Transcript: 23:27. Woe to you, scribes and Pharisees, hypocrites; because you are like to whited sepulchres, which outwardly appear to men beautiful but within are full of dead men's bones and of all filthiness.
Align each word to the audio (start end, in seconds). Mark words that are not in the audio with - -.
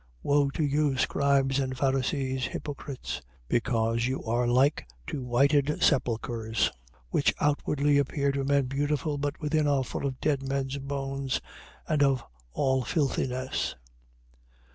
23:27. 0.01 0.07
Woe 0.23 0.49
to 0.49 0.63
you, 0.63 0.97
scribes 0.97 1.59
and 1.59 1.77
Pharisees, 1.77 2.45
hypocrites; 2.47 3.21
because 3.47 4.07
you 4.07 4.23
are 4.23 4.47
like 4.47 4.87
to 5.05 5.23
whited 5.23 5.83
sepulchres, 5.83 6.71
which 7.11 7.35
outwardly 7.39 7.99
appear 7.99 8.31
to 8.31 8.43
men 8.43 8.65
beautiful 8.65 9.19
but 9.19 9.39
within 9.39 9.67
are 9.67 9.83
full 9.83 10.07
of 10.07 10.19
dead 10.19 10.41
men's 10.41 10.79
bones 10.79 11.39
and 11.87 12.01
of 12.01 12.23
all 12.51 12.81
filthiness. 12.83 13.75